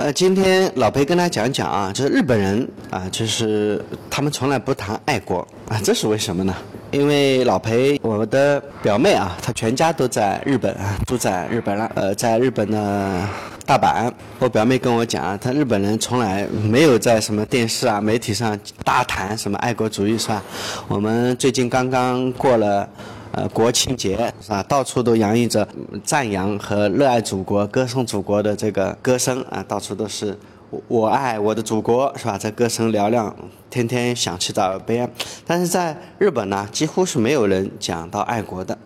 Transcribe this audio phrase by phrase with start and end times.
[0.00, 6.54] 呃，今天老裴跟大家讲讲啊，就是日本人啊，就是他们从来不谈爱国啊，这是为什么呢？
[6.90, 11.92] 因为老裴我的表妹啊，她全家都在日本啊，住在日本了。
[11.94, 13.28] 呃，在日本的
[13.66, 20.42] 大阪，我表妹跟我讲啊，她日本人从来没有在什么电视啊、媒体上大谈什么爱国主义，是吧？
[20.88, 22.88] 我们最近刚刚过了。
[23.32, 24.60] 呃，国庆节是吧？
[24.64, 25.66] 到处都洋溢着
[26.02, 30.36] 赞扬和热爱祖国、歌颂祖国的这个歌声啊，到处都是
[30.88, 32.36] “我爱我的祖国”是吧？
[32.36, 33.34] 这歌声嘹亮，
[33.70, 35.08] 天天响起在耳边。
[35.46, 38.76] 但是在日本呢，几乎是没有人讲到爱国的，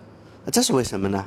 [0.52, 1.24] 这是为什么呢？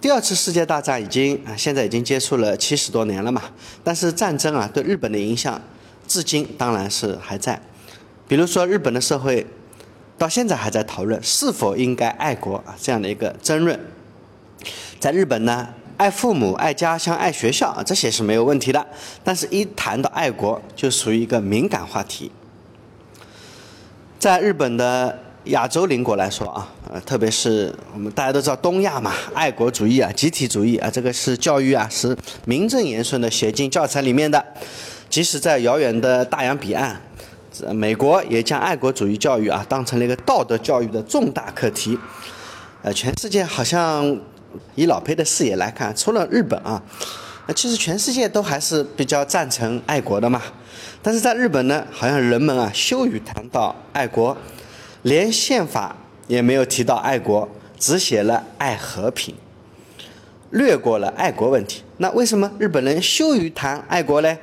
[0.00, 3.40] 第二次世界大战已经啊，现在已经结束了七十多年了嘛。
[3.84, 5.62] 但是战争啊，对日本的影响
[6.08, 7.62] 至今当然是还在。
[8.26, 9.46] 比如说，日本的社会。
[10.18, 13.78] 到现在还在讨论是否应该爱国啊这样的一个争论，
[15.00, 18.86] 在日本呢，爱父母、爱家乡、爱学校这些是没有问题的，
[19.24, 22.30] 但是一谈到爱国就属于一个敏感话题。
[24.18, 34.44] 在日本的亚洲邻国来说啊，呃，特别是我们大家都知道东亚嘛，爱国主义啊、集体主义啊，这个是教育啊是名正言顺的写进教材里面的，
[35.10, 37.00] 即使在遥远的大洋彼岸。
[37.72, 41.98] 美国也将爱国主义教育啊当成了一个道德教育的重大课题，
[42.82, 44.18] 呃，全世界好像
[44.74, 46.82] 以老裴的视野来看，除了日本啊，
[47.46, 50.40] 那其实全世界都还是比较赞成爱国的嘛。
[51.02, 54.36] 但是在日本呢，好像人们啊羞于谈到爱国，
[55.02, 55.96] 连宪法
[56.28, 59.34] 也没有提到爱国，只写了爱和平，
[60.50, 61.82] 略过了爱国问题。
[61.98, 64.38] 那为什么日本人羞于谈爱国嘞？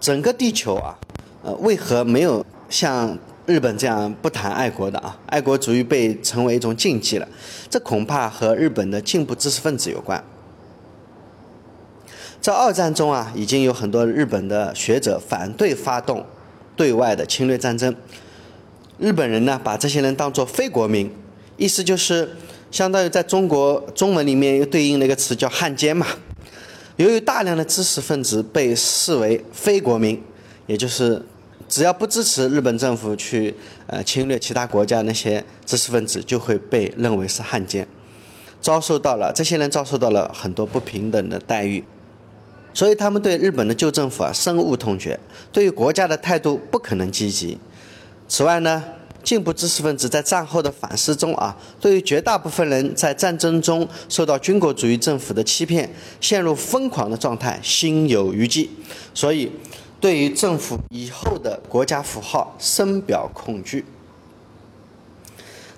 [0.00, 0.98] 整个地球啊。
[1.44, 5.14] 呃，为何没有像日本这样不谈爱国的啊？
[5.26, 7.28] 爱国主义被成为一种禁忌了，
[7.68, 10.24] 这恐怕和日本的进步知识分子有关。
[12.40, 16.24] 在二战中啊，已经有很多日本的学者反对发动
[16.74, 17.94] 对外的侵略战争。
[18.98, 21.12] 日本人呢，把这些人当作非国民，
[21.58, 22.34] 意思就是
[22.70, 26.06] 相当于在中国中文里面又对应了一个词叫汉奸嘛。
[26.96, 30.22] 由于大量的知识分子被视为非国民，
[30.66, 31.22] 也就是。
[31.74, 33.52] 只要不支持日本政府去
[33.88, 37.84] 呃侵略其他国家，那些知识分子就会被认为是汉奸，
[38.60, 41.82] 遭受到了这些人遭受到了很多不平等的待遇，
[42.72, 45.18] 所以他们对日本的旧政府啊深恶痛绝，
[45.50, 47.58] 对于国家的态度不可能积极。
[48.28, 48.84] 此外呢，
[49.24, 58.70] 进步知识分子在战后的反思中啊，对于绝大部分人在战争中受到军国主义政府的欺骗，陷入疯狂的状态心有余悸，
[59.12, 59.50] 所以。
[60.04, 63.82] 对于政府以后的国家符号深表恐惧。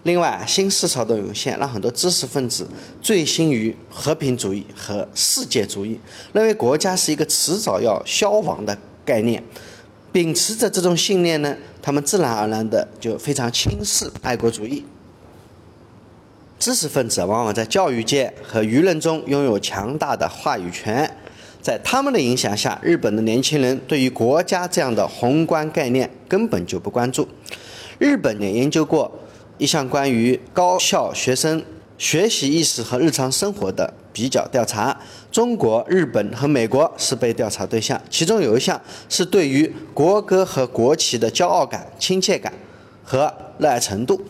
[0.02, 2.66] 另外，新思潮的涌现让很多知识分子
[3.00, 6.00] 醉心于和平主义和世界主义，
[6.32, 9.40] 认为国家是一个迟早要消亡的概念。
[10.10, 14.84] 秉持着这种信念呢，他们自然而然的就非常轻视爱国主义。
[16.58, 21.16] 知识分子往往在教育界和舆论中拥有强大的话语权。
[21.66, 27.26] 在他们的影响下，日本的年轻人对于国家这样的宏观概念根本就不关注。
[27.98, 29.10] 日本也研究过
[29.58, 31.60] 一项关于高校学生
[31.98, 34.96] 学习意识和日常生活的比较调查，
[35.32, 42.52] 中国、日本和美国是被调查对象，其中有一项是对于国歌和国旗的骄傲感、亲切感
[43.02, 44.24] 和热爱程度。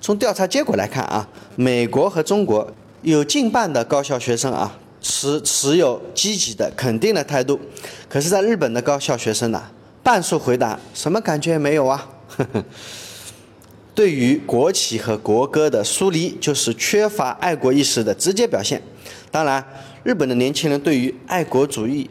[0.00, 2.70] 从调查结果来看啊，美国和中国
[3.02, 4.78] 有近半的高校学生啊。
[5.08, 7.60] 持持有积极的肯定的态度，
[8.08, 9.62] 可是，在日本的高校学生呢，
[10.02, 12.08] 半数回答什么感觉也没有啊。
[13.94, 18.82] 对于国企和国歌的疏离，就是缺乏爱国意识的直接表现。
[19.30, 19.64] 当然，
[20.02, 22.10] 日本的年轻人对于爱国主义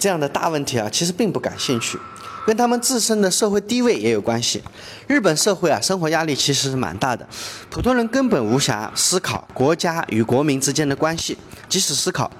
[0.00, 1.96] 这样的大问题啊，其实并不感兴趣。
[2.46, 4.62] 跟他们自身的社会地位也有关系。
[5.08, 7.26] 日本社会啊，生活压力其实是蛮大的，
[7.68, 11.36] 普通人根本无暇思考国家与国民之间的关系。
[11.68, 12.30] 即使思考，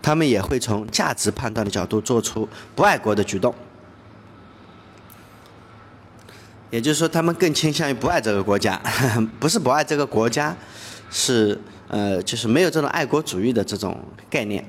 [0.00, 3.54] 他们也会从价值判断的角度做出不爱国的举动。
[6.70, 8.80] 也就是说，他们更倾向于不爱这个国家，
[9.38, 10.56] 不是不爱这个国家，
[11.10, 11.58] 是
[11.88, 13.98] 呃，就是没有这种爱国主义的这种
[14.30, 14.64] 概念。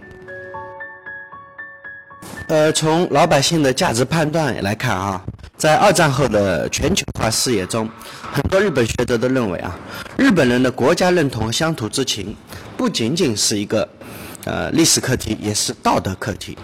[2.50, 5.22] 呃，从老百姓的价值判断来看啊，
[5.56, 7.88] 在二战后的全球化视野中，
[8.34, 9.78] 很多日本学者都认为啊，
[10.18, 12.36] 日本人的国家认同和乡土之情，
[12.76, 13.88] 不仅仅是一个
[14.46, 16.58] 呃历史课题，也是道德课题。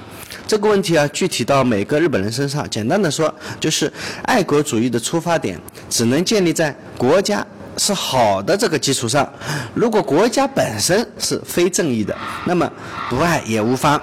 [0.48, 3.94] 这个问题啊，具体到每个日本人身上，简单的说，就是
[4.24, 7.46] 爱国主义的出发点只能建立在国家
[7.78, 9.32] 是好的这个基础上。
[9.76, 12.68] 如果国家本身是非正义的，那么
[13.08, 14.02] 不爱也无妨。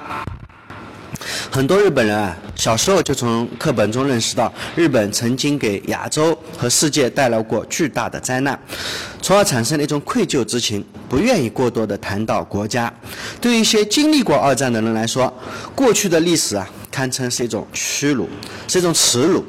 [1.52, 8.58] 很多日本人啊，小时候就从课本中认识到，日本曾经给亚洲和世界带来过巨大的灾难，
[9.20, 12.90] 从而产生了一种愧疚之情，不愿意过多的谈到国家。
[13.38, 15.30] 对于一些经历过二战的人来说，
[15.74, 18.26] 过去的历史啊，堪称是一种屈辱，
[18.66, 19.44] 是一种耻辱。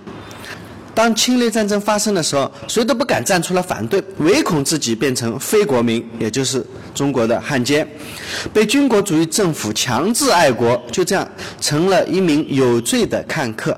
[0.96, 6.64] 当侵略战争发生的时候，谁都不敢站出来反对，唯恐自己变成非国民，也就是
[6.94, 7.88] 中国的汉奸，
[8.54, 11.28] 被军国主义政府强制爱国，就这样
[11.60, 13.78] 成了一名有罪的看客。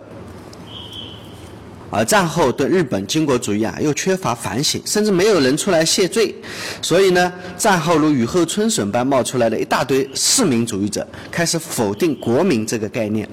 [1.92, 6.36] 而战后对日本军国主义啊，又缺乏反省，甚至没有人出来谢罪，
[6.82, 13.30] 所以呢，战后如雨后春笋般冒出来的一大堆市民主义者，开始否定国民这个概念。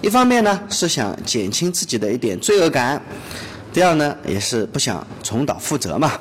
[0.00, 3.00] 一方面呢是想减轻自己的一点罪恶感，
[3.72, 6.12] 第二呢也是不想重蹈覆辙嘛。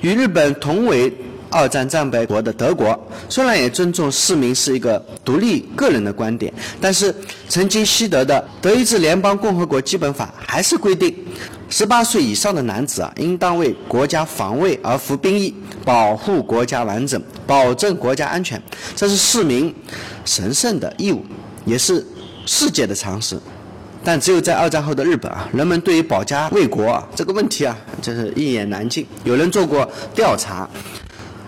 [0.00, 1.12] 与日本同为
[1.50, 2.96] 二战战败国的德国，
[3.28, 7.12] 虽然也尊重市民是一个独立个人的观点，但是
[7.48, 11.12] 曾经西德的《德意志联邦共和国基本法》还是规定，
[11.68, 15.52] 十八岁以上的男子啊，应当为国家防卫而服兵役，
[15.84, 18.62] 保护国家完整，保证国家安全，
[18.94, 19.74] 这是市民
[20.24, 21.24] 神圣的义务，
[21.64, 22.06] 也是。
[22.48, 23.38] 世界的常识，
[24.02, 29.06] 但只有在二战后的日本啊，人们对于保家卫国啊这个问题啊，就是一言难尽。
[29.22, 30.66] 有人做过调查，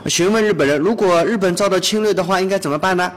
[0.05, 3.11] 询问日本人，如果日本遭到侵略的话，应该怎么办呢？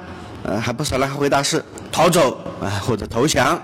[0.43, 3.61] 呃，还不少人回答是逃走啊，或者投降。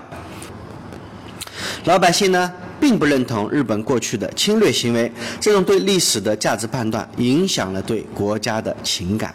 [1.84, 9.34] 老百姓呢，并不认同日本过去的侵略行为，这种对历史的价值判断，影响了对国家的情感。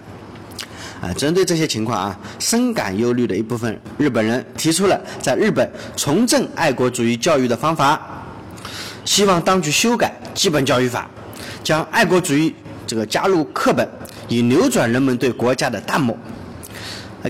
[1.06, 8.02] 啊，针对这些情况啊，深感忧虑的一部分日本人提出了在日本重振爱国主义教育的方法，
[9.04, 11.08] 希望当局修改基本教育法，
[11.64, 12.56] 将爱国主义
[12.88, 13.88] 这个加入课本，
[14.28, 16.18] 以扭转人们对国家的淡漠。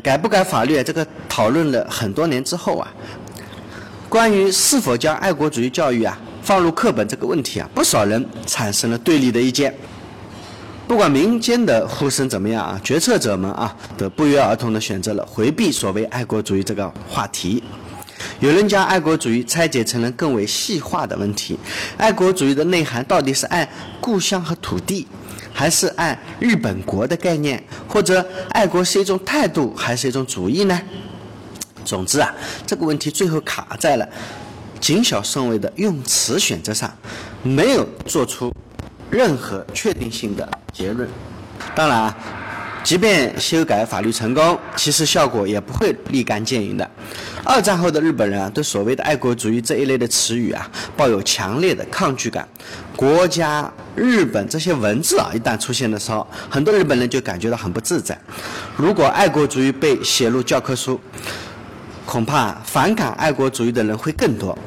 [0.02, 0.82] 改不改法律？
[0.82, 2.88] 这个讨论了很多年之后啊，
[4.08, 9.76] 关于是否将爱国主义教育啊放入课本这个问题啊，不少人产生了对立的意见。
[10.88, 17.64] 不管民间的呼声怎么样啊，决策者们啊都不约而同地选择了回避所谓爱国主义这个话题。
[18.40, 21.58] 有人将爱国主义拆解成了更为细化的问题：
[21.98, 23.68] 爱国主义的内涵到底是爱
[24.00, 25.08] 故乡和土地，
[25.52, 27.62] 还是爱日本国的概念？
[27.88, 30.80] 或者爱国是一种态度，还是一种主义呢？
[31.84, 32.32] 总之啊，
[32.68, 34.08] 这个问题最后卡在了
[34.80, 36.96] 谨小慎微的用词选择上，
[37.42, 38.54] 没有做出。
[39.16, 41.08] 任何确定性的结论。
[41.74, 42.14] 当然，
[42.84, 46.88] 即便修改法律成功，其实效果也不会立竿见影的。
[47.44, 52.46] 二战后的日本人啊，对所谓的爱国主义这一类的词语啊，抱有强烈的抗拒感。
[52.96, 58.20] 国家、日本这些文字啊，一旦出现的时候，很多日本人就感觉到很不自在。
[58.76, 61.00] 如果爱国主义被写入教科书，
[62.06, 64.58] 恐怕反感爱国主义的人会更多。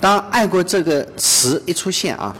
[0.00, 2.34] 当“爱国”这个词一出现啊。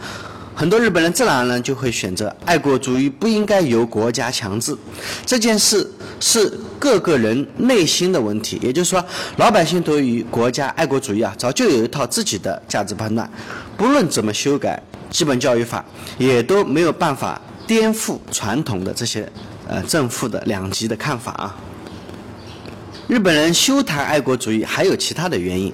[0.59, 4.75] 很多日本人自然而然就会选择爱国主义不应该由国家强制，
[5.23, 5.87] 这件事
[6.19, 8.57] 是各个人内心的问题。
[8.59, 9.05] 也就是说，
[9.35, 13.29] 老百姓对于国家爱国主义啊，早就有一套自己的价值判断，
[13.77, 14.81] 不论怎么修改
[15.11, 15.85] 基本教育法，
[16.17, 19.31] 也都没有办法颠覆传统的这些
[19.67, 21.55] 呃正负的两极的看法啊。
[23.07, 25.71] 日本人休谈爱国主义还有其他的原因。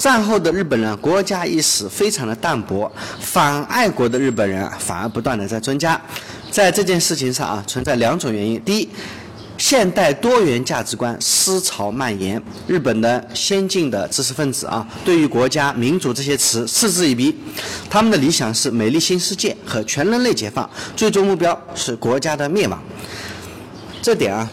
[0.00, 2.90] 战后的日本人国家意识非常的淡薄，
[3.20, 6.00] 反爱国的日本人反而不断的在增加。
[6.50, 8.88] 在这件事情上啊，存在两种原因：第一，
[9.58, 17.36] 现代多元价值观思潮蔓延，日本的先进的知识分子啊，对于国家、民主这些词嗤之以鼻，
[17.90, 22.82] 他们的理想是美丽新世界和全人类解放，最终目标是国家的灭亡。
[24.00, 24.50] 这点啊，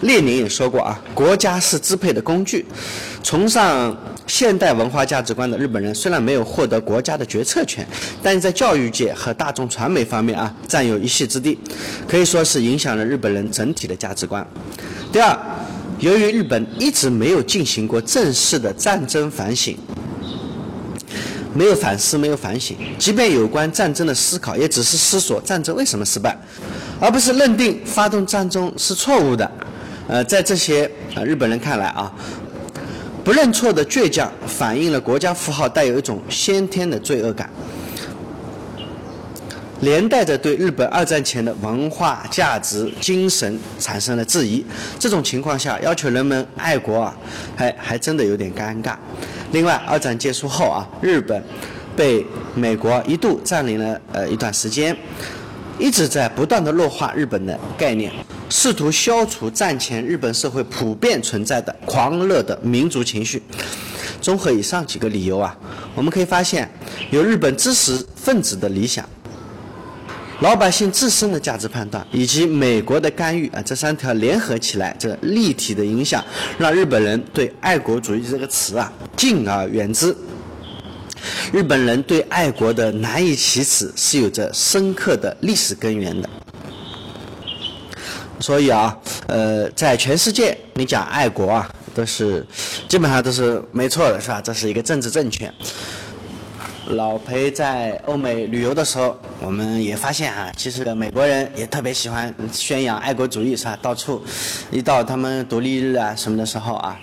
[0.00, 2.66] 列宁也说过啊，国家是支配的工具，
[3.22, 3.96] 崇尚。
[4.28, 7.84] 现代文化价值观的日本人虽然没有获得国家的决策权，
[8.22, 11.58] 但是在教育界和大众传媒方面啊占有一席之地，
[12.06, 14.46] 可以说是影响了日本人整体的价值观。
[15.10, 15.36] 第二，
[15.98, 19.74] 由于日本一直没有进行过正式的战争反省，
[21.54, 26.36] 没有反思，没有反省，即便有关战争的思考，也只是思索战争为什么失败，
[27.00, 29.50] 而不是认定发动战争是错误的。
[30.06, 32.12] 呃，在这些呃日本人看来啊。
[33.28, 37.50] 不认错的倔强，反映了国家符号带有一种先天的罪恶感，
[39.80, 44.64] 连带着对日本二战前的文化价值精神产生了质疑。
[44.98, 47.14] 这种情况下，要求人们爱国啊，
[47.54, 48.94] 还还真的有点尴尬。
[49.52, 51.44] 另外，二战结束后啊，日本
[51.94, 54.96] 被美国一度占领了呃一段时间，
[55.78, 58.10] 一直在不断的弱化日本的概念。
[58.48, 63.42] 试图消除战前日本社会普遍存在的狂热的民族情绪。
[64.20, 65.56] 综合以上几个理由啊，
[65.94, 66.68] 我们可以发现，
[67.10, 69.08] 有日本知识分子的理想。
[70.40, 76.24] 老百姓自身的价值判断以及美国的干预啊，这三条联合起来，这立体的影响，
[76.58, 80.14] 让日本人对爱国主义这个词啊敬而远之。
[81.52, 86.28] 日本人对爱国的难以启齿，是有着深刻的历史根源的。
[88.40, 92.46] 所以啊，呃，在全世界，你讲爱国啊，都是
[92.88, 94.40] 基本上都是没错的，是吧？
[94.40, 95.52] 这是一个政治正确。
[96.92, 103.78] 老裴在欧美旅游的时候，我们也发现啊，其实美国人也特别喜欢宣扬爱国主义，是吧？
[103.82, 104.24] 到处
[104.70, 106.98] 一到他们独立日啊什么的时候啊，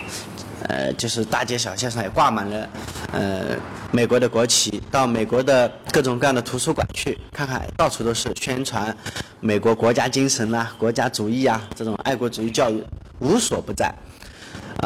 [0.67, 2.69] 呃，就是大街小巷上也挂满了
[3.11, 3.55] 呃
[3.91, 4.81] 美国的国旗。
[4.91, 8.95] 到美国的各种各样的图书馆去看看，到处都是宣传
[9.39, 12.83] 美国国家精神呐、国家主义啊这种爱国主义教育
[13.19, 13.93] 无所不在。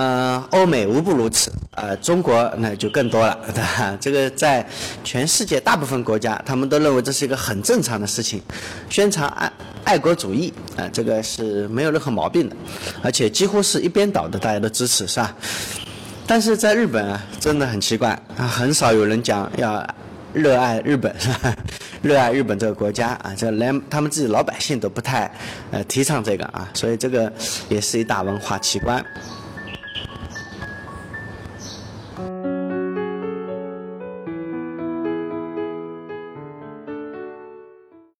[0.01, 3.97] 嗯，欧美无不如此，呃，中国那就更多了，对吧？
[3.99, 4.65] 这个在
[5.03, 8.41] 全世界大部分国家，他们都认为这是一个很正常的事情，
[8.89, 9.51] 宣传爱
[9.83, 12.55] 爱国主义，啊，这个是没有任何毛病的，
[13.03, 15.35] 而且几乎是一边倒的，大家都支持，是吧？
[16.25, 19.85] 但是在日本啊，真的很奇怪，啊，很少有人讲要
[20.31, 21.53] 热爱日本，是吧？
[22.01, 25.29] 热爱日本这个国家啊，这连他们自己老百姓都不太
[25.71, 27.29] 呃提倡这个啊，所以这个
[27.67, 29.03] 也是一大文化奇观。